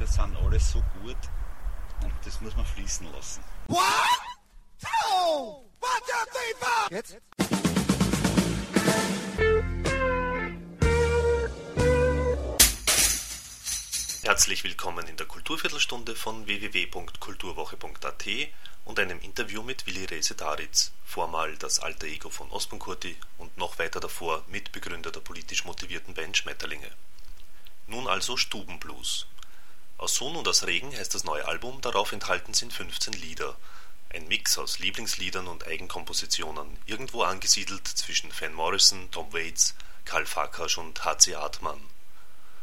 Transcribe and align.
Musiker 0.00 0.06
sind 0.06 0.36
alle 0.36 0.58
so 0.58 0.82
gut 1.02 1.16
und 2.02 2.12
das 2.24 2.40
muss 2.40 2.56
man 2.56 2.64
fließen 2.64 3.12
lassen. 3.12 3.44
One, 3.68 3.80
two, 4.80 5.66
one, 5.80 6.00
two, 6.06 6.24
three, 6.32 6.54
four. 6.58 6.90
Jetzt? 6.90 7.16
Herzlich 14.22 14.64
willkommen 14.64 15.06
in 15.08 15.16
der 15.16 15.26
Kulturviertelstunde 15.26 16.14
von 16.14 16.46
www.kulturwoche.at 16.46 18.26
und 18.86 18.98
einem 18.98 19.20
Interview 19.20 19.62
mit 19.62 19.86
Willi 19.86 20.04
Rese 20.06 20.34
Daritz, 20.34 20.92
vormal 21.04 21.56
das 21.58 21.80
alter 21.80 22.06
Ego 22.06 22.30
von 22.30 22.50
Ospenkurti 22.50 23.16
und 23.38 23.56
noch 23.58 23.78
weiter 23.78 24.00
davor 24.00 24.44
Mitbegründer 24.48 25.10
der 25.10 25.20
politisch 25.20 25.64
motivierten 25.64 26.14
Band 26.14 26.36
Schmetterlinge. 26.38 26.90
Nun 27.86 28.06
also 28.06 28.36
Stubenblues. 28.36 29.26
Sohn 30.14 30.36
und 30.36 30.48
aus 30.48 30.66
Regen 30.66 30.96
heißt 30.96 31.14
das 31.14 31.24
neue 31.24 31.46
Album, 31.46 31.80
darauf 31.80 32.12
enthalten 32.12 32.54
sind 32.54 32.72
15 32.72 33.12
Lieder. 33.14 33.56
Ein 34.12 34.28
Mix 34.28 34.58
aus 34.58 34.78
Lieblingsliedern 34.78 35.46
und 35.46 35.66
Eigenkompositionen, 35.66 36.78
irgendwo 36.86 37.22
angesiedelt 37.22 37.86
zwischen 37.86 38.32
Van 38.38 38.52
Morrison, 38.52 39.10
Tom 39.10 39.32
Waits, 39.32 39.74
Karl 40.04 40.26
Farkas 40.26 40.76
und 40.76 41.04
H.C. 41.04 41.34
Artmann. 41.34 41.80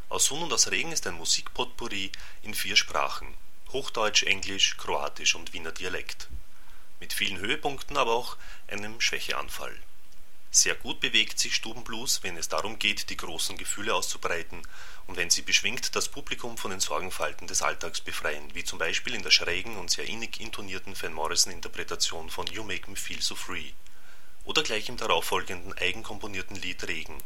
Aus 0.09 0.25
Sohn 0.25 0.43
und 0.43 0.53
aus 0.53 0.71
Regen 0.71 0.91
ist 0.91 1.05
ein 1.07 1.15
Musikpotpourri 1.15 2.11
in 2.41 2.53
vier 2.53 2.75
Sprachen, 2.75 3.33
Hochdeutsch, 3.71 4.23
Englisch, 4.23 4.77
Kroatisch 4.77 5.35
und 5.35 5.53
Wiener 5.53 5.71
Dialekt. 5.71 6.29
Mit 6.99 7.13
vielen 7.13 7.37
Höhepunkten, 7.39 7.97
aber 7.97 8.13
auch 8.13 8.37
einem 8.67 9.01
Schwächeanfall. 9.01 9.77
Sehr 10.49 10.75
gut 10.75 10.99
bewegt 10.99 11.39
sich 11.39 11.55
Stubenblues, 11.55 12.23
wenn 12.23 12.37
es 12.37 12.47
darum 12.47 12.79
geht, 12.79 13.09
die 13.09 13.17
großen 13.17 13.57
Gefühle 13.57 13.93
auszubreiten 13.93 14.61
und 15.05 15.17
wenn 15.17 15.29
sie 15.29 15.41
beschwingt 15.41 15.95
das 15.95 16.09
Publikum 16.09 16.57
von 16.57 16.71
den 16.71 16.79
Sorgenfalten 16.79 17.47
des 17.47 17.61
Alltags 17.61 18.01
befreien, 18.01 18.53
wie 18.55 18.63
zum 18.63 18.79
Beispiel 18.79 19.13
in 19.13 19.23
der 19.23 19.31
schrägen 19.31 19.77
und 19.77 19.91
sehr 19.91 20.05
innig 20.05 20.39
intonierten 20.39 20.99
Van 20.99 21.13
Morrison-Interpretation 21.13 22.29
von 22.29 22.47
You 22.47 22.63
Make 22.63 22.89
Me 22.89 22.95
Feel 22.95 23.21
So 23.21 23.35
Free 23.35 23.71
oder 24.47 24.63
gleich 24.63 24.87
im 24.87 24.97
darauffolgenden 24.97 25.77
eigenkomponierten 25.77 26.55
Lied 26.55 26.87
Regen 26.87 27.21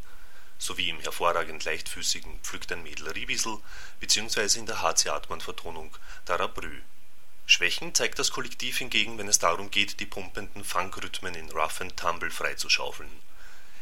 sowie 0.58 0.90
im 0.90 1.00
hervorragend 1.00 1.64
leichtfüßigen 1.64 2.40
Pflückt 2.42 2.72
ein 2.72 2.84
Mädel 2.84 3.10
Riebisel 3.10 3.58
bzw. 4.00 4.60
in 4.60 4.66
der 4.66 4.82
H.C. 4.82 5.10
Hartmann-Vertonung 5.10 5.96
Darabrü. 6.26 6.82
Schwächen 7.52 7.94
zeigt 7.94 8.18
das 8.18 8.32
Kollektiv 8.32 8.78
hingegen, 8.78 9.18
wenn 9.18 9.28
es 9.28 9.40
darum 9.40 9.72
geht, 9.72 10.00
die 10.00 10.06
pumpenden 10.06 10.64
Funkrhythmen 10.64 11.36
in 11.36 11.50
Rough 11.52 11.82
and 11.82 11.98
Tumble 11.98 12.32
freizuschaufeln. 12.32 13.12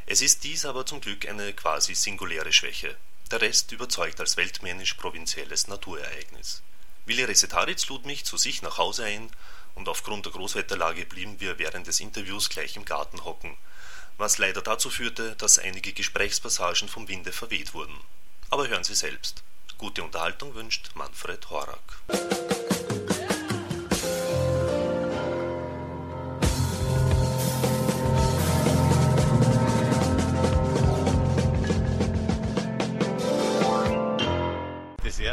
Es 0.05 0.21
ist 0.21 0.43
dies 0.43 0.65
aber 0.65 0.85
zum 0.85 1.01
Glück 1.01 1.27
eine 1.27 1.53
quasi 1.53 1.93
singuläre 1.93 2.51
Schwäche. 2.51 2.97
Der 3.31 3.41
Rest 3.41 3.71
überzeugt 3.71 4.19
als 4.19 4.37
weltmännisch-provinzielles 4.37 5.67
Naturereignis. 5.67 6.63
Willi 7.05 7.23
Resetaritz 7.23 7.87
lud 7.89 8.05
mich 8.05 8.25
zu 8.25 8.37
sich 8.37 8.61
nach 8.61 8.77
Hause 8.77 9.05
ein 9.05 9.29
und 9.75 9.87
aufgrund 9.87 10.25
der 10.25 10.33
Großwetterlage 10.33 11.05
blieben 11.05 11.39
wir 11.39 11.59
während 11.59 11.85
des 11.87 11.99
Interviews 11.99 12.49
gleich 12.49 12.75
im 12.75 12.85
Garten 12.85 13.23
hocken– 13.23 13.55
was 14.19 14.37
leider 14.37 14.61
dazu 14.61 14.89
führte, 14.89 15.35
dass 15.37 15.59
einige 15.59 15.93
Gesprächspassagen 15.93 16.89
vom 16.89 17.07
Winde 17.07 17.31
verweht 17.31 17.73
wurden. 17.73 17.97
Aber 18.49 18.67
hören 18.67 18.83
Sie 18.83 18.93
selbst. 18.93 19.43
Gute 19.77 20.03
Unterhaltung 20.03 20.53
wünscht 20.55 20.89
Manfred 20.93 21.49
Horak. 21.49 22.01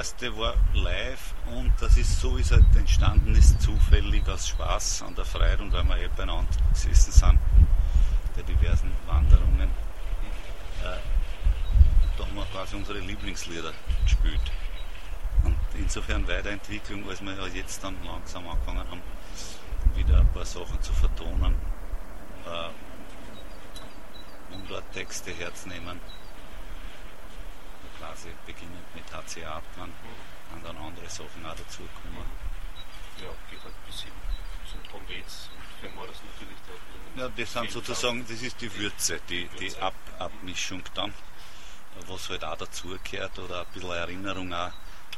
Erste 0.07 0.39
war 0.39 0.55
live 0.73 1.35
und 1.47 1.73
das 1.81 1.97
ist 1.97 2.21
so, 2.21 2.37
wie 2.37 2.41
es 2.41 2.53
halt 2.53 2.65
entstanden 2.77 3.35
ist, 3.35 3.61
zufällig 3.61 4.29
aus 4.29 4.47
Spaß 4.47 5.03
an 5.03 5.17
der 5.17 5.25
Freude 5.25 5.65
und 5.65 5.73
weil 5.73 5.83
wir 5.83 5.97
eh 5.97 6.09
beieinander 6.17 6.47
gesessen 6.73 7.11
sind 7.11 7.39
bei 8.37 8.43
diversen 8.43 8.93
Wanderungen. 9.09 9.69
Äh, 10.81 10.99
da 12.17 12.25
haben 12.25 12.37
wir 12.37 12.45
quasi 12.53 12.77
unsere 12.77 13.01
Lieblingslieder 13.01 13.73
gespielt. 14.05 14.53
Und 15.43 15.57
insofern 15.77 16.29
Weiterentwicklung, 16.29 17.09
als 17.09 17.21
wir 17.21 17.33
ja 17.33 17.47
jetzt 17.49 17.83
dann 17.83 17.97
langsam 18.05 18.47
angefangen 18.47 18.89
haben, 18.89 19.03
wieder 19.97 20.21
ein 20.21 20.33
paar 20.33 20.47
Sachen 20.47 20.81
zu 20.83 20.93
vertonen, 20.93 21.57
äh, 22.47 22.71
Texte 24.93 25.33
herzunehmen. 25.33 25.99
Quasi 27.99 28.29
beginnend 28.45 28.95
mit 28.95 29.05
HC 29.13 29.45
Atman, 29.45 29.93
und 30.55 30.65
dann 30.65 30.77
andere 30.77 31.09
Sachen 31.09 31.45
auch 31.45 31.57
dazu 31.57 31.83
kommen. 32.03 32.27
Ja, 33.19 33.31
geht 33.51 33.63
halt 33.63 33.75
bis 33.87 34.03
hin 34.03 34.13
zum 34.71 34.83
Tom 34.91 35.03
Waits 35.09 35.51
und 35.83 35.95
Morrison 35.95 36.27
natürlich 36.33 36.59
da 36.67 36.73
ja, 37.17 37.29
das 37.31 37.53
sind 37.53 37.71
sozusagen, 37.71 38.27
das 38.29 38.43
ist 38.43 38.61
die 38.61 38.75
Würze, 38.75 39.21
die, 39.29 39.49
die 39.59 39.75
Ab 39.79 39.95
Abmischung 40.19 40.83
dann, 40.95 41.15
was 42.07 42.29
halt 42.29 42.45
auch 42.45 42.57
dazugehört 42.57 43.39
oder 43.39 43.61
ein 43.61 43.67
bisschen 43.73 43.91
Erinnerung 43.91 44.53
auch, 44.53 44.71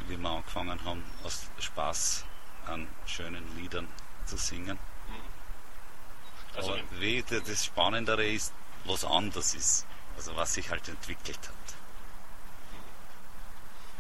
wie 0.06 0.16
wir 0.16 0.28
angefangen 0.28 0.84
haben, 0.84 1.02
aus 1.24 1.50
Spaß 1.58 2.24
an 2.66 2.86
schönen 3.06 3.56
Liedern 3.56 3.88
zu 4.26 4.36
singen. 4.36 4.78
Mhm. 5.08 6.56
Also 6.56 6.72
Aber 6.72 6.82
wie, 7.00 7.22
das 7.22 7.64
Spannendere 7.64 8.26
ist, 8.26 8.52
was 8.84 9.04
anders 9.04 9.54
ist, 9.54 9.86
also 10.16 10.36
was 10.36 10.54
sich 10.54 10.70
halt 10.70 10.88
entwickelt 10.88 11.38
hat. 11.38 11.77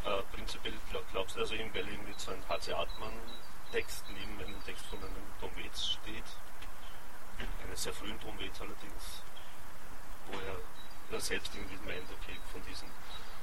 Äh, 0.08 0.22
prinzipiell 0.34 0.72
glaubst 1.12 1.36
du 1.36 1.40
also 1.40 1.54
eben, 1.54 1.72
weil 1.74 1.86
irgendwie 1.86 2.14
so 2.16 2.30
ein 2.30 2.42
HC 2.48 2.72
Artmann 2.72 3.12
Text 3.72 4.04
neben 4.08 4.38
einem 4.40 4.64
Text 4.64 4.86
von 4.86 4.98
einem 4.98 5.26
Tom 5.40 5.50
Waits 5.56 5.98
steht, 6.00 6.24
einen 7.38 7.76
sehr 7.76 7.92
frühen 7.92 8.18
Trompet 8.20 8.52
allerdings, 8.60 9.22
wo 10.30 11.14
er 11.14 11.20
selbst 11.20 11.54
irgendwie 11.54 11.76
meint, 11.84 12.08
okay, 12.10 12.38
von 12.50 12.62
diesen 12.64 12.88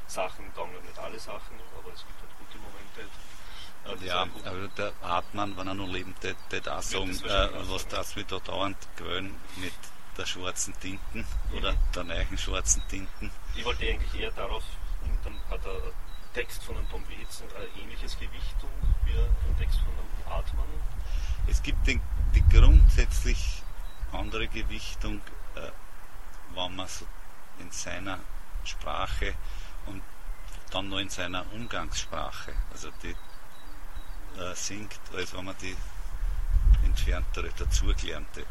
Sachen 0.08 0.52
taugen 0.56 0.74
nicht 0.82 0.98
alle 0.98 1.20
Sachen, 1.20 1.60
aber 1.78 1.94
es 1.94 2.04
gibt 2.06 2.20
halt 2.22 2.32
gute 2.40 2.58
Momente. 2.58 4.04
Äh, 4.04 4.08
ja, 4.08 4.28
aber 4.46 4.68
der 4.70 4.94
Hartmann, 5.04 5.56
wenn 5.58 5.68
er 5.68 5.74
noch 5.76 5.88
lebend 5.88 6.18
der 6.24 6.62
da 6.62 6.82
sagen, 6.82 7.12
äh, 7.12 7.50
was 7.70 7.88
das 7.88 8.16
wir 8.16 8.24
da 8.24 8.40
dauernd 8.40 8.78
gewöhnen 8.96 9.40
mit 9.58 9.74
der 10.18 10.26
schwarzen 10.26 10.74
Tinten 10.80 11.20
mhm. 11.20 11.58
oder 11.58 11.76
der 11.94 12.04
neuen 12.04 12.38
schwarzen 12.38 12.82
Tinten. 12.88 13.32
Ich 13.54 13.64
wollte 13.64 13.88
eigentlich 13.88 14.20
eher 14.20 14.32
darauf, 14.32 14.64
dann 15.24 15.40
hat 15.50 15.64
der 15.64 15.94
Text 16.36 16.66
von 16.66 16.76
einem 16.76 16.90
Tom 16.90 17.02
Waits 17.08 17.44
ein 17.44 17.82
ähnliches 17.82 18.20
Gewicht 18.20 18.56
wie 19.06 19.14
ein 19.14 19.58
Text 19.58 19.80
von 19.80 19.88
einem 19.94 20.30
Hartmann. 20.30 20.68
Es 21.48 21.64
gibt 21.64 21.88
den, 21.88 22.02
die 22.34 22.44
grundsätzlich 22.50 23.64
andere 24.12 24.50
Gewichtung, 24.50 25.22
äh, 25.56 25.72
wenn 26.54 26.76
man 26.76 26.90
so 26.90 27.06
in 27.60 27.72
seiner 27.72 28.20
Sprache 28.66 29.34
und 29.86 30.02
dann 30.72 30.90
noch 30.90 31.00
in 31.00 31.10
seiner 31.10 31.46
Umgangssprache, 31.54 32.52
also 32.70 32.90
die 33.02 33.16
äh, 34.38 34.54
singt, 34.56 35.00
als 35.16 35.34
wenn 35.34 35.46
man 35.46 35.56
die 35.62 35.78
entferntere, 36.84 37.50
dazugelernte 37.58 38.46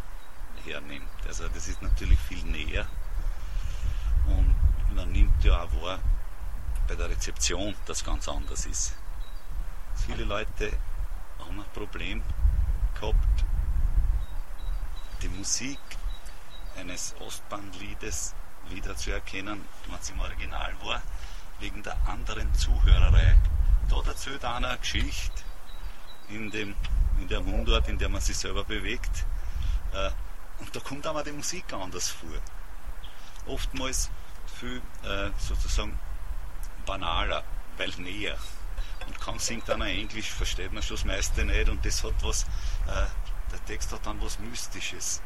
hernimmt. 0.64 1.26
Also 1.26 1.48
das 1.48 1.68
ist 1.68 1.82
natürlich 1.82 2.18
viel 2.18 2.42
näher 2.44 2.86
und 4.24 4.54
man 4.94 5.12
nimmt 5.12 5.44
ja 5.44 5.64
auch 5.64 5.82
wahr 5.82 5.98
bei 6.86 6.94
der 6.94 7.08
Rezeption, 7.08 7.74
dass 7.86 8.04
ganz 8.04 8.28
anders 8.28 8.66
ist. 8.66 8.94
Viele 10.06 10.24
Leute 10.24 10.72
haben 11.38 11.60
ein 11.60 11.72
Problem 11.72 12.22
gehabt, 12.94 13.44
die 15.22 15.28
Musik 15.28 15.78
eines 16.76 17.14
Ostbandliedes 17.20 18.34
wiederzuerkennen, 18.68 19.64
wenn 19.86 19.98
es 20.00 20.10
im 20.10 20.20
Original 20.20 20.74
war, 20.82 21.02
wegen 21.60 21.82
der 21.82 21.96
anderen 22.06 22.52
Zuhörerei. 22.54 23.36
Da 23.88 24.02
erzählt 24.06 24.44
einer 24.44 24.68
eine 24.68 24.78
Geschichte 24.78 25.42
in, 26.28 26.50
dem, 26.50 26.74
in 27.20 27.28
der 27.28 27.40
Mundart, 27.40 27.88
in 27.88 27.98
der 27.98 28.08
man 28.08 28.20
sich 28.20 28.36
selber 28.36 28.64
bewegt. 28.64 29.24
Äh, 29.92 30.10
und 30.60 30.74
da 30.74 30.80
kommt 30.80 31.06
aber 31.06 31.22
die 31.22 31.32
Musik 31.32 31.72
anders 31.72 32.08
vor. 32.08 32.30
Oftmals 33.46 34.10
viel 34.58 34.80
äh, 35.02 35.30
sozusagen 35.38 35.98
banaler, 36.84 37.44
weil 37.76 37.90
näher. 37.98 38.38
Und 39.06 39.20
kaum 39.20 39.38
singt 39.38 39.68
einer 39.70 39.86
Englisch, 39.86 40.30
versteht 40.30 40.72
man 40.72 40.82
schon 40.82 40.96
das 40.96 41.04
meiste 41.04 41.44
nicht 41.44 41.68
und 41.68 41.84
das 41.84 42.02
hat 42.02 42.14
was, 42.22 42.44
äh, 42.86 43.06
der 43.52 43.64
Text 43.66 43.92
hat 43.92 44.06
dann 44.06 44.20
was 44.22 44.38
Mystisches. 44.38 45.20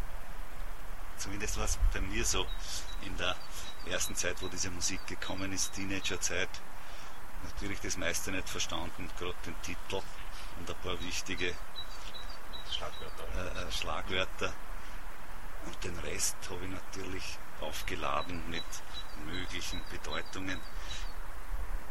Zumindest 1.16 1.56
war 1.56 1.64
es 1.64 1.78
bei 1.92 2.00
mir 2.00 2.24
so 2.24 2.46
in 3.02 3.16
der 3.16 3.36
ersten 3.90 4.14
Zeit, 4.14 4.40
wo 4.42 4.48
diese 4.48 4.70
Musik 4.70 5.06
gekommen 5.06 5.52
ist, 5.52 5.72
Teenagerzeit. 5.74 6.48
Natürlich 7.44 7.80
das 7.80 7.96
meiste 7.96 8.30
nicht 8.30 8.48
verstanden, 8.48 9.08
gerade 9.18 9.34
den 9.46 9.54
Titel 9.62 10.02
und 10.58 10.68
ein 10.68 10.76
paar 10.82 11.00
wichtige 11.00 11.54
Schlagwörter. 12.70 13.24
Äh, 13.36 13.68
äh, 13.68 13.72
Schlagwörter. 13.72 14.52
Und 15.66 15.84
den 15.84 15.98
Rest 15.98 16.36
habe 16.50 16.64
ich 16.64 16.70
natürlich 16.70 17.38
aufgeladen 17.60 18.42
mit 18.50 18.64
möglichen 19.26 19.80
Bedeutungen. 19.90 20.60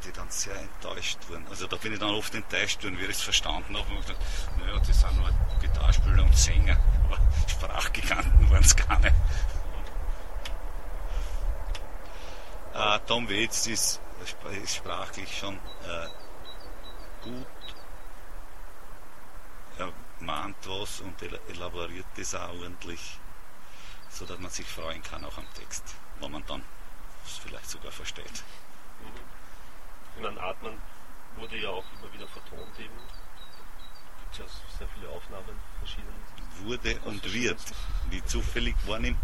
Ich 0.07 0.13
dann 0.13 0.29
sehr 0.29 0.55
enttäuscht 0.55 1.17
worden. 1.29 1.45
Also 1.49 1.67
da 1.67 1.77
bin 1.77 1.93
ich 1.93 1.99
dann 1.99 2.09
oft 2.09 2.33
enttäuscht 2.33 2.83
worden, 2.83 2.97
wie 2.99 3.05
ich 3.05 3.11
es 3.11 3.21
verstanden 3.21 3.77
habe. 3.77 3.89
Und 3.89 4.05
gedacht, 4.05 4.21
naja, 4.59 4.79
das 4.79 5.01
sind 5.01 5.15
nur 5.17 5.29
Gitarrespieler 5.61 6.23
und 6.23 6.37
Sänger, 6.37 6.77
aber 7.05 7.19
Sprachgiganten 7.47 8.49
waren 8.49 8.63
es 8.63 8.75
gar 8.75 8.99
nicht. 8.99 9.15
Äh, 12.73 12.99
Tom 13.07 13.29
Waits 13.29 13.67
ist, 13.67 14.01
ist 14.61 14.75
sprachlich 14.75 15.37
schon 15.37 15.55
äh, 15.55 16.07
gut. 17.23 17.47
Er 19.77 19.91
mahnt 20.19 20.57
was 20.67 21.01
und 21.01 21.15
elaboriert 21.49 22.05
das 22.15 22.35
auch 22.35 22.49
ordentlich, 22.49 23.19
sodass 24.09 24.39
man 24.39 24.51
sich 24.51 24.67
freuen 24.67 25.01
kann 25.03 25.23
auch 25.25 25.37
am 25.37 25.45
Text, 25.53 25.83
wenn 26.19 26.31
man 26.31 26.45
dann 26.45 26.63
vielleicht 27.41 27.69
sogar 27.69 27.91
versteht. 27.91 28.43
Ich 30.17 30.23
meine, 30.23 30.41
Atmen 30.41 30.73
wurde 31.35 31.57
ja 31.57 31.69
auch 31.69 31.83
immer 31.93 32.11
wieder 32.11 32.27
vertont 32.27 32.79
eben. 32.79 32.95
Gibt 34.23 34.39
ja 34.39 34.45
sehr 34.79 34.87
viele 34.87 35.09
Aufnahmen 35.09 35.55
verschiedene. 35.77 36.11
Wurde 36.63 36.99
und 37.05 37.33
wird. 37.33 37.59
Wie 38.09 38.25
zufällig 38.25 38.75
wahrnimmt, 38.87 39.19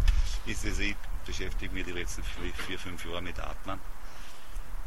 ist 0.46 0.64
es, 0.64 0.78
ich 0.78 0.94
beschäftige 1.26 1.74
mich 1.74 1.84
die 1.84 1.90
letzten 1.90 2.22
vier, 2.22 2.54
vier 2.54 2.78
fünf 2.78 3.04
Jahre 3.04 3.22
mit 3.22 3.40
Atmen. 3.40 3.80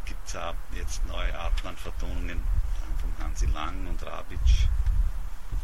Gibt 0.05 0.25
es 0.25 0.37
auch 0.37 0.55
jetzt 0.73 1.05
neue 1.07 1.37
Atman-Vertonungen 1.37 2.41
von 3.01 3.25
Hansi 3.25 3.47
Lang 3.47 3.85
und 3.87 4.01
Rabic. 4.05 4.39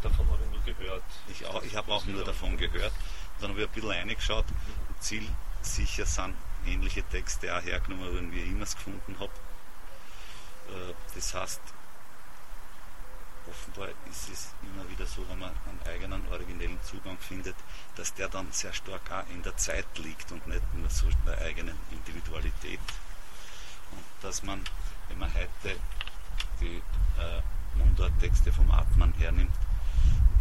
Davon 0.02 0.30
habe 0.30 0.40
ich 0.44 0.52
nur 0.52 0.76
gehört. 0.76 1.04
Ich, 1.30 1.42
ich 1.42 1.76
habe 1.78 1.94
auch 1.94 2.06
nur 2.06 2.26
davon 2.26 2.58
gehört. 2.58 2.92
Dann 3.40 3.52
habe 3.52 3.62
ich 3.62 3.68
ein 3.68 3.74
bisschen 3.74 3.92
reingeschaut. 3.92 4.46
Zielsicher 5.00 6.06
sind 6.06 6.36
ähnliche 6.66 7.04
Texte 7.04 7.58
auch 7.58 7.62
hergenommen 7.62 8.14
worden, 8.14 8.32
wie 8.34 8.42
ich 8.42 8.50
immer 8.50 8.64
es 8.64 8.76
gefunden 8.76 9.16
habe. 9.20 9.32
Äh, 10.70 10.94
das 11.16 11.34
heißt, 11.34 11.62
offenbar 13.48 13.90
ist 14.10 14.30
es 14.30 14.54
immer 14.62 14.88
wieder 14.90 15.06
so, 15.06 15.28
wenn 15.30 15.40
man 15.40 15.52
einen 15.68 15.82
eigenen 15.88 16.28
originellen 16.30 16.80
Zugang 16.84 17.18
findet, 17.18 17.56
dass 17.96 18.14
der 18.14 18.30
dann 18.30 18.52
sehr 18.52 18.74
stark 18.74 19.12
auch 19.12 19.30
in 19.30 19.44
der 19.44 19.56
Zeit 19.58 19.86
liegt 19.98 20.32
und 20.32 20.46
nicht 20.48 20.74
nur 20.74 20.90
so 20.90 21.08
in 21.08 21.26
der 21.26 21.40
eigenen 21.40 21.78
Individualität. 21.92 22.80
Und 23.92 24.04
dass 24.22 24.44
man, 24.44 24.62
wenn 25.10 25.20
man 25.20 25.34
heute 25.34 25.80
die 26.60 26.82
äh, 27.20 27.42
Mundart-Texte 27.78 28.52
vom 28.52 28.70
Atman 28.72 29.14
hernimmt, 29.14 29.56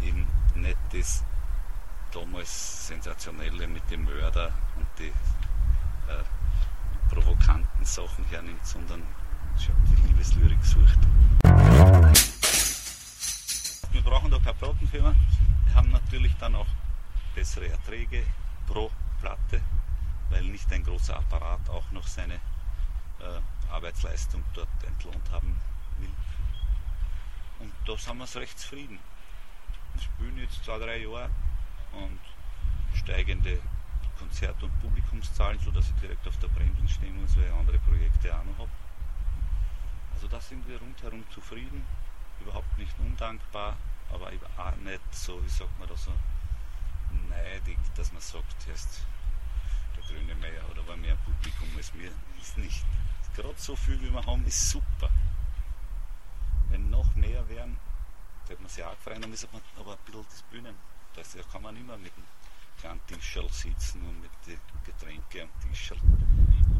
eben 0.02 0.26
nicht 0.54 0.78
das 0.92 1.24
damals 2.12 2.86
Sensationelle 2.88 3.66
mit 3.66 3.90
dem 3.90 4.04
Mörder 4.04 4.52
und 4.76 4.86
die 4.98 5.08
äh, 5.08 6.24
provokanten 7.08 7.84
Sachen 7.84 8.24
hernimmt, 8.26 8.66
sondern 8.66 9.02
die 9.68 10.08
Liebeslyrik 10.08 10.64
sucht. 10.64 10.98
Wir 13.92 14.02
brauchen 14.02 14.30
da 14.30 14.38
keine 14.38 14.54
Plattenfirma. 14.54 15.14
Wir 15.66 15.74
haben 15.74 15.90
natürlich 15.90 16.34
dann 16.38 16.54
auch 16.54 16.66
bessere 17.34 17.68
Erträge 17.68 18.24
pro 18.66 18.90
Platte, 19.20 19.60
weil 20.30 20.44
nicht 20.44 20.70
ein 20.72 20.82
großer 20.82 21.16
Apparat 21.16 21.68
auch 21.68 21.90
noch 21.92 22.06
seine 22.06 22.34
äh, 22.34 23.70
Arbeitsleistung 23.70 24.42
dort 24.54 24.68
entlohnt 24.86 25.30
haben 25.30 25.56
will. 25.98 26.10
Und 27.60 27.72
da 27.86 27.96
sind 27.96 28.18
wir 28.18 28.40
recht 28.40 28.58
zufrieden. 28.58 28.98
Wir 29.94 30.02
spielen 30.02 30.38
jetzt 30.38 30.64
zwei, 30.64 30.78
drei 30.78 30.98
Jahre 30.98 31.30
und 31.92 32.18
steigende 32.94 33.60
Konzert- 34.18 34.62
und 34.62 34.80
Publikumszahlen, 34.80 35.58
sodass 35.60 35.90
ich 35.90 36.00
direkt 36.00 36.26
auf 36.26 36.36
der 36.38 36.48
Bremsen 36.48 36.88
stehen 36.88 37.20
muss, 37.20 37.36
weil 37.36 37.44
ich 37.44 37.52
andere 37.52 37.78
Projekte 37.78 38.34
auch 38.34 38.44
noch 38.44 38.58
habe. 38.58 38.70
Also 40.22 40.36
da 40.36 40.40
sind 40.40 40.68
wir 40.68 40.78
rundherum 40.78 41.24
zufrieden, 41.34 41.84
überhaupt 42.40 42.78
nicht 42.78 42.96
undankbar, 43.00 43.76
aber 44.08 44.28
auch 44.28 44.76
nicht 44.76 45.00
so, 45.10 45.44
wie 45.44 45.48
sagt 45.48 45.76
man 45.80 45.88
da 45.88 45.96
so, 45.96 46.12
neidig, 47.28 47.76
dass 47.96 48.12
man 48.12 48.22
sagt, 48.22 48.68
erst 48.68 49.04
der 49.96 50.04
Grüne 50.04 50.36
Meier 50.36 50.62
oder 50.70 50.86
war 50.86 50.96
mehr 50.96 51.16
Publikum 51.16 51.68
als 51.76 51.92
mir, 51.94 52.12
ist 52.40 52.56
nicht. 52.56 52.84
Gerade 53.34 53.54
so 53.56 53.74
viel 53.74 54.00
wie 54.00 54.12
wir 54.12 54.24
haben, 54.24 54.46
ist 54.46 54.70
super. 54.70 55.10
Wenn 56.68 56.88
noch 56.88 57.12
mehr 57.16 57.48
wären, 57.48 57.76
hätte 58.46 58.62
man 58.62 58.70
sich 58.70 58.84
auch 58.84 58.94
gefreut, 58.94 59.24
dann 59.24 59.28
man 59.28 59.62
aber 59.76 59.94
ein 59.94 59.98
bisschen 60.06 60.24
das 60.30 60.42
Bühnen, 60.42 60.76
das 61.16 61.36
kann 61.50 61.62
man 61.62 61.76
immer 61.76 61.96
mit 61.96 62.16
dem 62.16 62.24
kleinen 62.78 63.04
Tischerl 63.08 63.50
sitzen 63.50 64.00
und 64.06 64.20
mit 64.20 64.30
den 64.46 64.60
Getränken 64.84 65.48
am 65.50 65.68
Tischerl. 65.68 65.98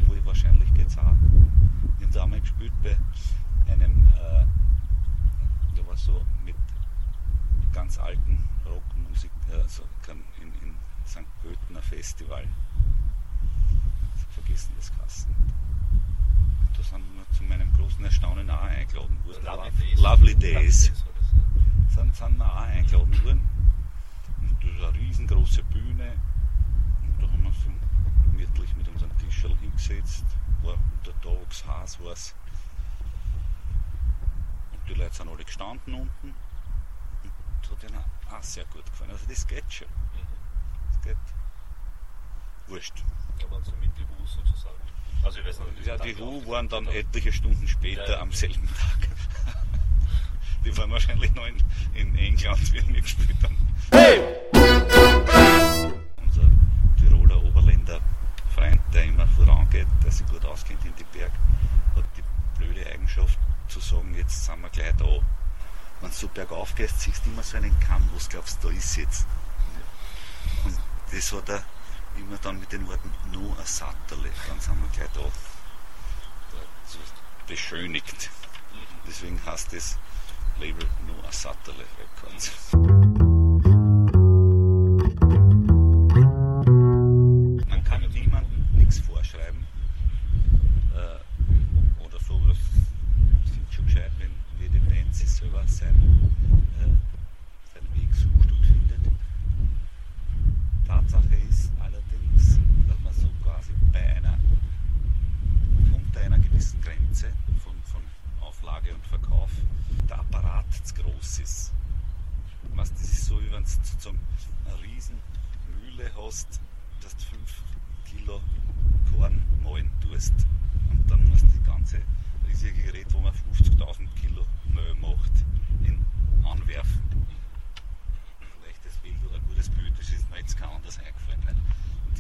Obwohl 0.01 0.25
wahrscheinlich 0.25 0.73
geht 0.75 0.87
es 0.87 0.97
auch. 0.97 1.62
Es 2.09 2.17
einmal 2.17 2.41
gespielt 2.41 2.73
bei 2.83 2.97
einem, 3.73 4.07
äh, 4.17 4.45
da 5.77 5.87
war 5.87 5.97
so 5.97 6.23
mit 6.45 6.55
ganz 7.73 7.99
alten 7.99 8.49
Rockmusik, 8.67 9.31
also 9.51 9.83
in, 10.41 10.53
in 10.63 10.75
St. 11.07 11.25
Pölten 11.43 11.77
ein 11.77 11.83
Festival. 11.83 12.47
Ich 14.17 14.35
vergessen 14.35 14.73
das 14.77 14.93
Kassen. 14.99 15.35
Da 16.77 16.83
sind 16.83 17.05
wir 17.15 17.37
zu 17.37 17.45
meinem 17.45 17.73
großen 17.75 18.05
Erstaunen 18.05 18.51
auch 18.51 18.63
eingeladen 18.63 19.19
worden. 19.25 19.45
Lovely 19.45 19.71
Days. 19.71 20.01
Lovely 20.01 20.35
Days. 20.35 20.93
Sind, 21.89 22.15
sind 22.17 22.39
wir 22.39 22.53
auch 22.53 22.63
eingeladen 22.63 23.25
worden 23.25 23.53
das 24.63 24.71
ist 24.71 24.83
eine 24.83 24.95
riesengroße 24.95 25.63
Bühne. 25.65 26.13
Und 27.03 27.23
da 27.23 27.31
haben 27.31 27.43
wir 27.43 27.53
so 27.53 27.71
gemütlich 28.31 28.77
mit 28.77 28.89
unserem 28.89 29.17
Tischl 29.19 29.57
hingesetzt. 29.61 30.25
War 30.63 30.75
untertags, 30.75 31.65
heiß 31.67 32.01
war 32.01 32.13
es. 32.13 32.35
Und 34.73 34.89
die 34.89 34.95
Leute 34.95 35.15
sind 35.15 35.29
alle 35.29 35.45
gestanden 35.45 35.95
unten. 35.95 36.29
Und 36.29 37.33
das 37.63 37.71
hat 37.71 37.91
ihnen 37.91 37.99
auch 38.31 38.43
sehr 38.43 38.65
gut 38.67 38.85
gefallen. 38.87 39.11
Also 39.11 39.27
das 39.29 39.47
geht 39.47 39.73
schon. 39.73 39.89
Das 40.89 41.03
geht. 41.03 41.17
Wurscht. 42.69 43.05
Da 43.41 43.51
waren 43.51 43.65
so 43.65 43.73
mit 43.81 43.91
die 43.99 44.03
Hu 44.03 44.27
sozusagen. 44.27 44.77
Also 45.25 45.41
ich 45.41 45.47
weiß 45.47 45.61
nicht, 45.61 45.87
ja, 45.87 45.97
die 45.97 46.17
Hu 46.17 46.47
waren 46.47 46.69
dann 46.69 46.87
etliche 46.87 47.33
Stunden 47.33 47.67
später 47.67 48.13
ja, 48.13 48.21
am 48.21 48.33
selben 48.33 48.69
Tag. 48.69 49.09
die 50.65 50.77
waren 50.77 50.91
wahrscheinlich 50.91 51.33
noch 51.35 51.47
in, 51.47 51.63
in 51.95 52.17
England, 52.17 52.73
wie 52.73 52.95
wir 52.95 53.03
gespielt 53.03 53.37
haben. 53.43 53.57
Hey! 53.91 54.62
Vorangeht, 59.73 59.87
der 60.05 60.13
sich 60.13 60.27
gut 60.27 60.45
auskennt 60.45 60.85
in 60.85 60.95
die 60.97 61.19
Berg, 61.19 61.33
hat 61.97 62.05
die 62.17 62.23
blöde 62.59 62.87
Eigenschaft 62.87 63.39
zu 63.69 63.81
sagen, 63.81 64.15
jetzt 64.15 64.45
sind 64.45 64.61
wir 64.61 64.71
gleich 64.71 64.95
da. 64.97 65.07
Wenn 66.01 66.11
du 66.11 66.17
so 66.17 66.29
bergauf 66.29 66.75
gehst, 66.75 67.01
siehst 67.01 67.25
du 67.25 67.31
immer 67.31 67.43
so 67.43 67.57
einen 67.57 67.79
Kamm, 67.81 68.09
du 68.13 68.29
glaubst, 68.29 68.63
da 68.63 68.69
ist 68.71 68.97
jetzt. 68.97 69.27
Und 70.65 70.77
das 71.13 71.33
hat 71.33 71.49
er 71.49 71.63
immer 72.17 72.37
dann 72.43 72.61
mit 72.61 72.73
den 72.73 72.87
Worten, 72.89 73.11
nur 73.31 73.59
ein 73.59 73.67
Satterle, 73.67 74.31
dann 74.49 74.61
sind 74.61 74.81
wir 74.81 74.89
gleich 74.89 75.11
da. 75.15 75.31
So 76.87 76.99
beschönigt. 77.47 78.31
Deswegen 79.07 79.41
heißt 79.45 79.73
das 79.73 79.97
Label 80.59 80.87
nur 81.07 81.25
ein 81.25 81.33
Satterle 81.33 81.85
Records. 81.99 83.22
vorschreiben. 89.13 89.65
Äh, 90.95 92.05
oder 92.05 92.19
so, 92.27 92.41
das 92.49 92.57
sind 93.53 93.73
schon 93.73 93.87
gescheit, 93.87 94.11
wenn 94.19 94.31
wir 94.59 94.69
dem 94.71 94.85
Nancy 94.89 95.27
selber 95.27 95.63
sein 95.67 95.95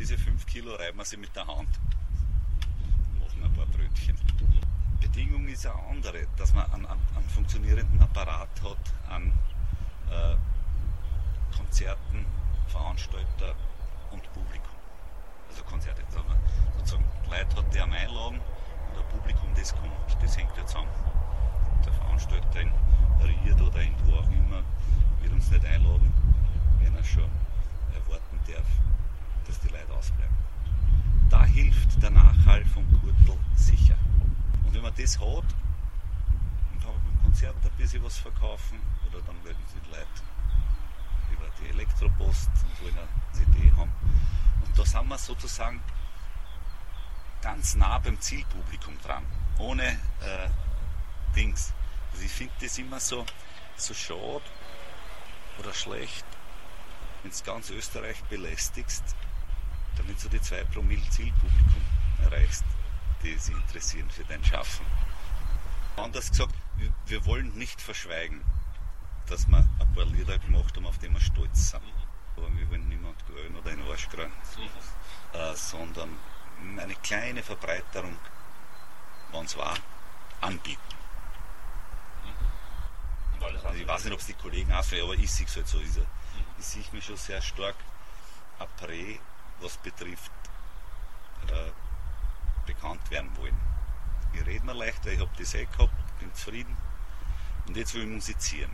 diese 0.03 0.19
5 0.19 0.47
Kilo 0.47 0.75
reiben 0.75 0.99
wir 0.99 1.05
sie 1.05 1.17
mit 1.17 1.35
der 1.37 1.47
Hand. 1.47 1.69
Machen 3.21 3.45
ein 3.45 3.53
paar 3.53 3.67
Brötchen. 3.67 4.19
Bedingung 5.01 5.47
ist 5.47 5.65
eine 5.65 5.79
andere, 5.91 6.27
dass 6.37 6.53
man 6.53 6.67
einen, 6.73 6.87
einen 6.87 7.29
funktionierenden 7.33 8.01
Apparat 8.01 8.51
hat, 8.65 8.95
an 9.09 9.33
äh, 10.11 10.35
Konzerten, 11.57 12.27
Veranstalter 12.67 13.55
und 14.11 14.25
Publikum. 14.33 14.75
Also 15.49 15.63
Konzerte, 15.63 16.03
dass 16.03 16.17
man 16.27 16.37
sozusagen 16.79 17.05
Leute 17.31 17.57
hat, 17.57 17.73
die 17.73 17.79
am 17.79 17.93
einladen 17.93 18.41
und 18.41 18.99
ein 18.99 19.09
Publikum, 19.09 19.55
das 19.55 19.73
kommt. 19.73 19.93
Das 20.21 20.37
hängt 20.37 20.57
ja 20.57 20.67
zusammen. 20.67 20.91
Der 21.87 21.93
Veranstalter 21.93 22.61
in 22.61 22.73
Ried 23.23 23.61
oder 23.61 23.81
in 23.81 23.95
wo 24.07 24.17
auch 24.17 24.31
immer 24.31 24.65
wird 25.21 25.33
uns 25.33 25.49
nicht 25.49 25.65
einladen 25.65 26.13
das 35.13 35.21
hat, 35.21 35.45
dann 36.71 36.81
kann 36.81 37.03
beim 37.05 37.23
Konzert 37.23 37.57
ein 37.65 37.71
bisschen 37.77 38.03
was 38.03 38.19
verkaufen 38.19 38.81
oder 39.09 39.23
dann 39.23 39.45
werden 39.45 39.63
die 39.75 39.91
Leute 39.91 40.07
über 41.33 41.49
die 41.61 41.69
Elektropost 41.69 42.49
und 42.49 42.83
wollen 42.83 42.99
eine 42.99 43.09
CD 43.33 43.71
haben. 43.77 43.93
Und 44.65 44.79
da 44.79 44.85
sind 44.85 45.09
wir 45.09 45.19
sozusagen 45.19 45.83
ganz 47.43 47.75
nah 47.75 47.99
beim 47.99 48.21
Zielpublikum 48.21 48.97
dran, 49.03 49.25
ohne 49.59 49.85
äh, 49.85 50.49
Dings. 51.35 51.73
Also 52.13 52.25
ich 52.25 52.33
finde 52.33 52.55
das 52.61 52.79
immer 52.79 53.01
so, 53.01 53.27
so 53.77 53.95
schade 53.95 54.45
oder 55.59 55.75
schlecht, 55.75 56.25
wenn 57.23 57.33
du 57.33 57.45
ganz 57.45 57.71
Österreich 57.71 58.23
belästigst, 58.25 59.05
damit 59.97 60.23
du 60.25 60.29
die 60.29 60.41
2 60.41 60.65
Promille 60.65 61.09
Zielpublikum 61.11 61.83
erreichst, 62.23 62.65
die 63.23 63.37
sich 63.39 63.55
interessieren 63.55 64.09
für 64.11 64.25
dein 64.25 64.45
Schaffen. 64.45 64.85
Anders 65.97 66.31
gesagt, 66.31 66.55
wir, 67.07 67.27
wollen 67.27 67.55
nicht 67.57 67.81
verschweigen, 67.81 68.43
dass 69.27 69.47
wir 69.47 69.59
ein 69.59 69.95
paar 69.95 70.05
Lieder 70.07 70.39
gemacht 70.39 70.75
haben, 70.77 70.87
auf 70.87 70.99
die 70.99 71.09
wir 71.11 71.21
stolz 71.21 71.71
sind. 71.71 71.83
Aber 72.37 72.53
wir 72.55 72.69
wollen 72.71 72.89
niemand 72.89 73.25
grün 73.27 73.55
oder 73.57 73.71
in 73.71 73.79
den 73.79 73.91
Arsch 73.91 74.09
kriegen, 74.09 74.33
äh, 75.35 75.55
sondern 75.55 76.11
eine 76.79 76.95
kleine 76.97 77.43
Verbreiterung, 77.43 78.17
wenn 79.33 79.45
es 79.45 79.57
war, 79.57 79.77
anbieten. 80.41 80.81
Also 83.41 83.75
ich 83.75 83.87
weiß 83.87 84.05
nicht, 84.05 84.13
ob 84.13 84.21
es 84.21 84.27
die 84.27 84.35
Kollegen 84.35 84.73
auch 84.73 84.79
aber 84.79 85.15
ich 85.15 85.31
sehe 85.31 85.47
es 85.47 85.57
halt 85.57 85.67
so. 85.69 85.79
Ich 85.81 86.65
sehe 86.65 86.85
mich 86.93 87.05
schon 87.05 87.17
sehr 87.17 87.43
stark 87.43 87.75
après, 88.59 89.19
was 89.61 89.77
betrifft 89.79 90.31
äh, 91.49 91.71
bekannt 92.67 93.11
werden 93.11 93.31
wollen. 93.37 93.57
Ich 94.35 94.47
rede 94.47 94.65
mir 94.65 94.75
leicht, 94.75 95.05
weil 95.05 95.15
ich 95.15 95.21
habe 95.21 95.31
das 95.39 95.55
eh 95.55 95.67
gehabt, 95.67 95.93
bin 96.19 96.33
zufrieden 96.35 96.77
und 97.67 97.77
jetzt 97.77 97.95
will 97.95 98.03
ich 98.03 98.09
musizieren. 98.09 98.71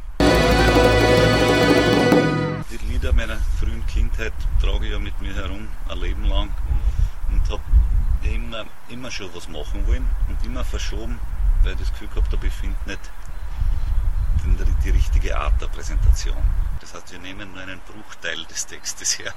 Die 2.70 2.76
Lieder 2.86 3.12
meiner 3.12 3.38
frühen 3.58 3.84
Kindheit 3.86 4.32
trage 4.60 4.86
ich 4.86 4.92
ja 4.92 4.98
mit 4.98 5.20
mir 5.20 5.34
herum 5.34 5.68
ein 5.88 5.98
Leben 5.98 6.24
lang 6.24 6.50
und 7.30 7.50
habe 7.50 7.62
immer, 8.22 8.64
immer 8.88 9.10
schon 9.10 9.34
was 9.34 9.48
machen 9.48 9.86
wollen 9.86 10.06
und 10.28 10.44
immer 10.44 10.64
verschoben, 10.64 11.18
weil 11.62 11.72
ich 11.72 11.78
das 11.80 11.92
Gefühl 11.92 12.08
gehabt 12.08 12.32
habe, 12.32 12.46
ich 12.46 12.52
finde 12.52 12.76
nicht 12.86 13.00
die, 14.84 14.90
richtige 14.90 15.38
Art 15.38 15.60
der 15.60 15.66
Präsentation. 15.66 16.36
Das 16.80 16.94
heißt, 16.94 17.12
wir 17.12 17.18
nehmen 17.18 17.52
nur 17.52 17.62
einen 17.62 17.80
Bruchteil 17.80 18.44
des 18.44 18.66
Textes 18.66 19.18
her. 19.18 19.34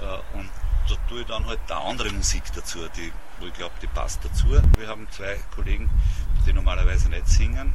Äh, 0.00 0.38
und 0.38 0.50
da 0.90 0.96
tue 1.08 1.20
ich 1.20 1.26
dann 1.26 1.46
halt 1.46 1.60
da 1.68 1.80
andere 1.80 2.10
Musik 2.10 2.42
dazu, 2.54 2.80
die, 2.96 3.12
wo 3.38 3.46
ich 3.46 3.54
glaube, 3.54 3.74
die 3.80 3.86
passt 3.86 4.24
dazu. 4.24 4.48
Wir 4.76 4.88
haben 4.88 5.06
zwei 5.10 5.38
Kollegen, 5.54 5.88
die 6.46 6.52
normalerweise 6.52 7.08
nicht 7.08 7.28
singen. 7.28 7.72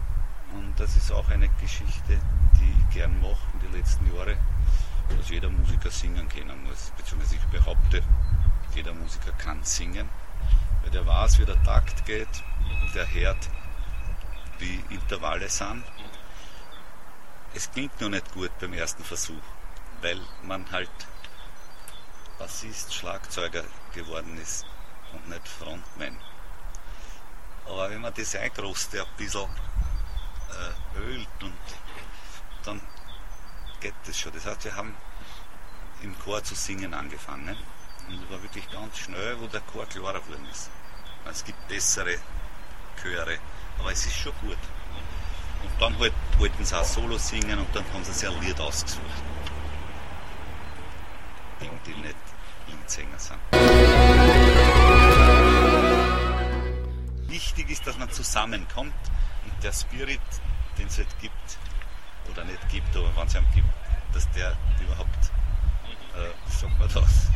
Und 0.54 0.78
das 0.78 0.96
ist 0.96 1.12
auch 1.12 1.30
eine 1.30 1.48
Geschichte, 1.62 2.20
die 2.60 2.76
ich 2.80 2.94
gern 2.94 3.20
mache 3.22 3.38
in 3.54 3.60
den 3.62 3.80
letzten 3.80 4.14
Jahren, 4.14 4.38
dass 5.10 5.30
jeder 5.30 5.50
Musiker 5.50 5.90
singen 5.90 6.28
können 6.30 6.64
muss. 6.64 6.92
Beziehungsweise 6.98 7.36
ich 7.36 7.60
behaupte, 7.60 8.02
jeder 8.74 8.94
Musiker 8.94 9.32
kann 9.34 9.64
singen, 9.64 10.10
weil 10.82 10.92
der 10.92 11.06
weiß, 11.06 11.40
wie 11.40 11.46
der 11.46 11.62
Takt 11.64 12.06
geht, 12.06 12.44
der 12.94 13.10
hört, 13.14 13.50
wie 14.60 14.84
Intervalle 14.90 15.50
sind. 15.50 15.84
Es 17.54 17.72
klingt 17.72 18.00
noch 18.02 18.10
nicht 18.10 18.34
gut 18.34 18.52
beim 18.60 18.74
ersten 18.74 19.04
Versuch, 19.04 19.44
weil 20.02 20.20
man 20.44 20.70
halt 20.72 20.90
Bassist, 22.38 22.94
Schlagzeuger 22.94 23.64
geworden 23.94 24.38
ist 24.38 24.66
und 25.14 25.30
nicht 25.30 25.48
Frontman. 25.48 26.18
Aber 27.66 27.90
wenn 27.90 28.02
man 28.02 28.14
das 28.14 28.36
Eingroste 28.36 29.02
ein 29.02 29.08
bisschen 29.18 29.50
äh, 30.50 31.00
ölt 31.00 31.44
und 31.44 31.58
dann 32.64 32.82
geht 33.80 33.94
das 34.06 34.20
schon. 34.20 34.34
Das 34.34 34.46
heißt, 34.46 34.66
wir 34.66 34.76
haben 34.76 34.96
im 36.02 36.18
Chor 36.20 36.44
zu 36.44 36.56
singen 36.56 36.94
angefangen 36.94 37.58
und 38.08 38.24
es 38.24 38.30
war 38.30 38.42
wirklich 38.42 38.70
ganz 38.70 38.98
schnell, 38.98 39.40
wo 39.40 39.48
der 39.48 39.62
Chor 39.62 39.86
klarer 39.86 40.20
geworden 40.20 40.48
ist. 40.52 40.70
Es 41.30 41.44
gibt 41.44 41.68
bessere 41.68 42.18
Chöre, 43.02 43.40
aber 43.80 43.92
es 43.92 44.06
ist 44.06 44.18
schon 44.18 44.34
gut. 44.42 44.58
Und 45.64 45.82
dann 45.82 45.98
halt, 45.98 46.14
wollten 46.38 46.64
sie 46.64 46.78
auch 46.78 46.84
Solo 46.84 47.18
singen 47.18 47.58
und 47.58 47.76
dann 47.76 47.84
haben 47.94 48.04
sie 48.04 48.14
sich 48.14 48.30
ein 48.30 48.40
Lied 48.42 48.60
ausgesucht. 48.60 49.02
Die, 51.86 51.94
die 51.94 52.02
nicht 52.02 52.16
Leadsänger 52.68 53.20
sind. 53.20 53.40
Wichtig 57.28 57.70
ist, 57.70 57.86
dass 57.86 57.98
man 57.98 58.10
zusammenkommt 58.12 58.94
und 59.46 59.64
der 59.64 59.74
Spirit, 59.74 60.20
den 60.78 60.88
es 60.88 60.98
halt 60.98 61.20
gibt, 61.20 61.58
oder 62.32 62.44
nicht 62.46 62.70
gibt, 62.70 62.96
aber 62.96 63.16
wenn 63.16 63.28
es 63.28 63.36
einen 63.36 63.48
gibt, 63.54 63.68
dass 64.14 64.30
der 64.32 64.56
überhaupt, 64.82 65.32
äh, 66.16 66.30
wie 66.48 66.56
sagt 66.56 66.80
man 66.80 66.88
das, 66.94 67.28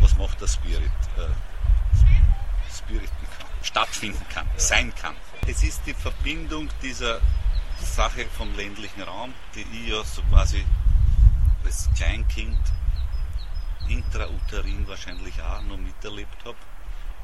was 0.00 0.16
macht 0.16 0.40
der 0.40 0.48
Spirit? 0.48 0.90
Äh, 1.16 1.28
Spiriten 2.74 3.08
kann, 3.38 3.46
stattfinden 3.62 4.26
kann, 4.32 4.46
sein 4.56 4.92
kann. 4.94 5.14
Es 5.46 5.62
ist 5.62 5.82
die 5.86 5.94
Verbindung 5.94 6.68
dieser 6.82 7.20
Sache 7.80 8.26
vom 8.36 8.54
ländlichen 8.56 9.02
Raum, 9.02 9.32
die 9.54 9.60
ich 9.60 9.88
ja 9.88 10.02
so 10.04 10.22
quasi 10.22 10.64
als 11.64 11.88
Kleinkind 11.96 12.58
intrauterin 13.88 14.86
wahrscheinlich 14.88 15.40
auch 15.42 15.62
noch 15.62 15.76
miterlebt 15.76 16.44
habe. 16.44 16.56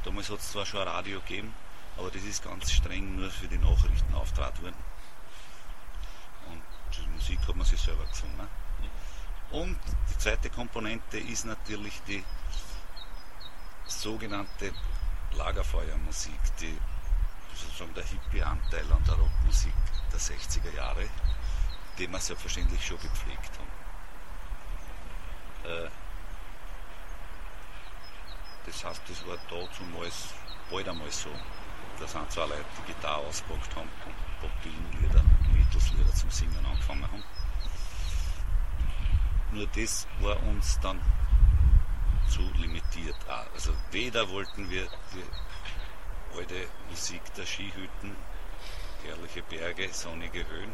Damals 0.04 0.30
hat 0.30 0.38
es 0.38 0.50
zwar 0.50 0.66
schon 0.66 0.80
ein 0.80 0.88
Radio 0.88 1.20
gegeben, 1.20 1.54
aber 1.96 2.10
das 2.10 2.22
ist 2.22 2.42
ganz 2.42 2.70
streng 2.72 3.16
nur 3.16 3.30
für 3.30 3.48
die 3.48 3.58
Nachrichten 3.58 4.14
auftragt 4.14 4.62
worden. 4.62 4.74
Und 6.50 6.62
die 6.96 7.08
Musik 7.10 7.38
hat 7.46 7.56
man 7.56 7.66
sich 7.66 7.80
selber 7.80 8.04
gesungen. 8.06 8.48
Und 9.50 9.78
die 10.10 10.18
zweite 10.18 10.48
Komponente 10.48 11.18
ist 11.18 11.44
natürlich 11.44 12.00
die 12.06 12.24
sogenannte 13.86 14.72
Lagerfeuermusik, 15.32 16.38
die 16.60 16.78
sozusagen 17.54 17.94
der 17.94 18.04
Hippie-Anteil 18.04 18.90
an 18.92 19.04
der 19.04 19.14
Rockmusik 19.14 19.74
der 20.12 20.20
60er 20.20 20.74
Jahre, 20.76 21.08
den 21.98 22.12
wir 22.12 22.20
selbstverständlich 22.20 22.86
schon 22.86 23.00
gepflegt 23.00 23.50
haben. 23.58 23.70
Äh, 25.70 25.90
das 28.80 28.90
heißt, 28.90 29.02
das 29.08 29.26
war 29.26 29.36
dazumals 29.50 30.34
bald 30.70 30.88
einmal 30.88 31.10
so. 31.10 31.28
Da 31.98 32.06
sind 32.06 32.30
zwei 32.32 32.46
Leute, 32.46 32.64
die 32.78 32.92
Gitarre 32.92 33.26
ausgepackt 33.26 33.76
haben 33.76 33.90
und 34.06 34.40
Bob 34.40 34.50
Dylan-Lieder, 34.62 35.22
Beatles-Lieder 35.52 36.14
zum 36.14 36.30
Singen 36.30 36.64
angefangen 36.64 37.02
haben. 37.02 37.22
Nur 39.52 39.66
das 39.66 40.06
war 40.20 40.42
uns 40.44 40.78
dann 40.80 40.98
zu 42.28 42.40
limitiert. 42.58 43.16
Also 43.28 43.72
weder 43.90 44.28
wollten 44.30 44.70
wir 44.70 44.86
die 45.12 46.38
alte 46.38 46.66
Musik 46.88 47.22
der 47.34 47.44
Skihütten, 47.44 48.16
herrliche 49.04 49.42
Berge, 49.42 49.92
sonnige 49.92 50.46
Höhen, 50.48 50.72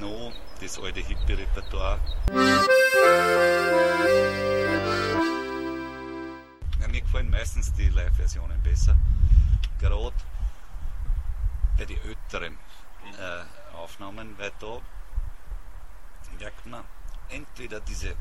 noch 0.00 0.32
das 0.60 0.78
alte 0.78 1.00
Hippie-Repertoire. 1.00 2.00
Die 8.32 8.38
Live-Versionen 8.38 8.62
besser. 8.62 8.96
Gerade 9.78 10.12
bei 11.76 11.84
den 11.84 11.98
älteren 11.98 12.54
äh, 13.18 13.76
Aufnahmen, 13.76 14.36
weil 14.38 14.52
da 14.58 14.78
merkt 16.38 16.66
man 16.66 16.84
entweder 17.28 17.80
diese 17.80 18.14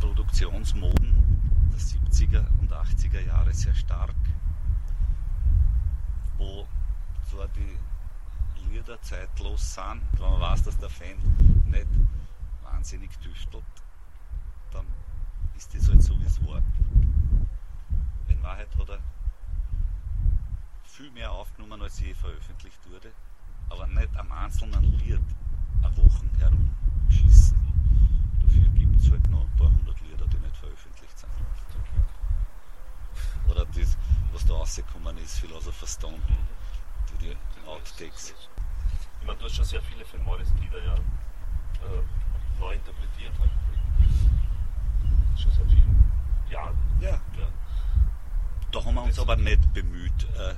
Produktionsmoden 0.00 1.70
der 1.72 1.80
70er 1.80 2.44
und 2.60 2.72
80er 2.72 3.20
Jahre 3.20 3.52
sehr 3.52 3.74
stark, 3.74 4.14
wo 6.38 6.66
zwar 7.28 7.48
die 7.48 7.78
Lieder 8.68 9.00
zeitlos 9.02 9.74
sind, 9.74 10.02
wenn 10.12 10.30
man 10.30 10.40
weiß, 10.40 10.62
dass 10.64 10.78
der 10.78 10.90
Fan 10.90 11.16
nicht 11.66 11.86
wahnsinnig 12.62 13.10
tüftelt, 13.18 13.64
dann 14.72 14.86
ist 15.56 15.74
das 15.74 15.88
halt 15.88 16.02
so, 16.02 16.18
wie 16.18 16.24
es 16.24 16.44
war. 16.46 16.62
In 18.28 18.42
Wahrheit 18.42 18.68
hat 18.78 18.88
er 18.88 18.98
viel 20.92 21.10
mehr 21.12 21.32
aufgenommen, 21.32 21.80
als 21.80 22.00
je 22.00 22.12
veröffentlicht 22.12 22.78
wurde, 22.90 23.12
aber 23.70 23.86
nicht 23.86 24.14
am 24.14 24.30
einzelnen 24.30 24.82
Lied 24.98 25.20
eine 25.82 25.96
Woche 25.96 26.26
herumgeschissen. 26.38 27.56
Dafür 28.42 28.68
gibt 28.74 29.00
es 29.00 29.10
halt 29.10 29.26
noch 29.30 29.40
ein 29.40 29.56
paar 29.56 29.68
hundert 29.68 29.98
Lieder, 30.02 30.26
die 30.26 30.36
nicht 30.36 30.56
veröffentlicht 30.56 31.18
sind. 31.18 31.30
oder 33.48 33.64
das, 33.64 33.96
was 34.32 34.44
da 34.44 34.54
rausgekommen 34.54 35.16
ist, 35.16 35.38
Philosopher's 35.38 35.94
Stone, 35.94 36.20
die, 37.20 37.28
die 37.28 37.66
Outtakes. 37.66 38.34
Ich 39.20 39.26
meine, 39.26 39.38
du 39.38 39.46
hast 39.46 39.54
schon 39.54 39.64
sehr 39.64 39.80
viele 39.82 40.04
von 40.04 40.22
Morris-Lieder 40.24 40.84
ja 40.84 40.94
äh, 40.94 42.02
neu 42.60 42.74
interpretiert. 42.74 43.32
Halt. 43.38 43.50
Schon 45.40 45.52
seit 45.52 45.70
vielen 45.70 46.12
Jahren. 46.50 46.76
Ja. 47.00 47.12
Ja. 47.38 47.48
Da 48.70 48.84
haben 48.84 48.94
wir 48.94 49.02
uns 49.04 49.18
aber 49.18 49.36
nicht 49.36 49.72
bemüht, 49.72 50.24
äh, 50.36 50.54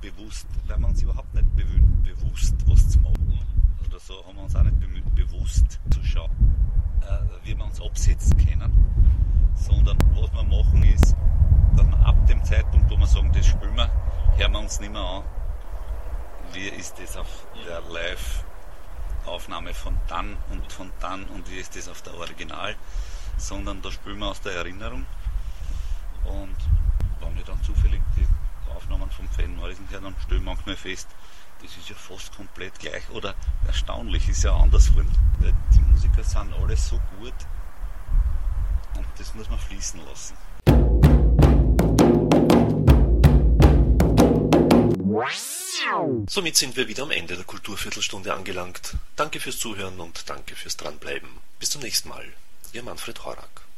bewusst, 0.00 0.46
weil 0.66 0.78
wir 0.78 0.88
uns 0.88 1.02
überhaupt 1.02 1.34
nicht 1.34 1.56
bemühen, 1.56 2.02
bewusst 2.02 2.54
was 2.66 2.88
zu 2.88 3.00
machen. 3.00 3.38
Oder 3.86 4.00
so 4.00 4.24
haben 4.26 4.36
wir 4.36 4.44
uns 4.44 4.56
auch 4.56 4.62
nicht 4.62 4.80
bemüht, 4.80 5.14
bewusst 5.14 5.80
zu 5.90 6.02
schauen, 6.02 6.30
äh, 7.02 7.46
wie 7.46 7.56
wir 7.56 7.64
uns 7.64 7.80
absetzen 7.80 8.36
können. 8.36 8.72
Sondern 9.54 9.98
was 10.14 10.32
wir 10.32 10.42
machen 10.44 10.82
ist, 10.84 11.14
dass 11.76 11.86
wir 11.86 12.06
ab 12.06 12.26
dem 12.26 12.42
Zeitpunkt, 12.44 12.90
wo 12.90 12.96
wir 12.96 13.06
sagen, 13.06 13.30
das 13.32 13.46
spielen 13.46 13.76
wir, 13.76 13.90
hören 14.36 14.52
wir 14.52 14.60
uns 14.60 14.80
nicht 14.80 14.92
mehr 14.92 15.02
an. 15.02 15.24
Wie 16.52 16.68
ist 16.68 16.98
das 16.98 17.16
auf 17.16 17.46
der 17.66 17.80
Live-Aufnahme 17.92 19.74
von 19.74 19.96
dann 20.08 20.36
und 20.50 20.72
von 20.72 20.90
dann 21.00 21.24
und 21.26 21.48
wie 21.50 21.56
ist 21.56 21.76
das 21.76 21.88
auf 21.88 22.02
der 22.02 22.14
Original, 22.14 22.74
sondern 23.36 23.82
da 23.82 23.90
spielen 23.90 24.18
wir 24.18 24.30
aus 24.30 24.40
der 24.40 24.52
Erinnerung. 24.52 25.04
Und 26.24 26.56
wenn 27.20 27.36
wir 27.36 27.44
dann 27.44 27.62
zufällig 27.62 28.00
die 28.16 28.26
Aufnahmen 28.70 29.10
vom 29.10 29.28
Fan 29.28 29.54
Morrison 29.56 29.86
her, 29.88 30.00
dann 30.00 30.14
stellen 30.24 30.44
manchmal 30.44 30.76
fest, 30.76 31.08
das 31.62 31.76
ist 31.76 31.88
ja 31.88 31.94
fast 31.94 32.34
komplett 32.34 32.78
gleich 32.78 33.08
oder 33.10 33.34
erstaunlich 33.66 34.28
ist 34.28 34.44
ja 34.44 34.56
anders. 34.56 34.94
Weil 34.96 35.06
Die 35.74 35.80
Musiker 35.80 36.24
sind 36.24 36.52
alle 36.54 36.76
so 36.76 37.00
gut 37.18 37.34
und 38.96 39.06
das 39.18 39.34
muss 39.34 39.48
man 39.50 39.58
fließen 39.58 40.00
lassen. 40.06 40.36
Somit 46.28 46.56
sind 46.56 46.76
wir 46.76 46.88
wieder 46.88 47.02
am 47.02 47.10
Ende 47.10 47.36
der 47.36 47.44
Kulturviertelstunde 47.44 48.32
angelangt. 48.32 48.96
Danke 49.16 49.40
fürs 49.40 49.58
Zuhören 49.58 50.00
und 50.00 50.28
danke 50.30 50.54
fürs 50.54 50.76
Dranbleiben. 50.76 51.28
Bis 51.58 51.70
zum 51.70 51.82
nächsten 51.82 52.08
Mal. 52.08 52.24
Ihr 52.72 52.82
Manfred 52.82 53.24
Horak. 53.24 53.69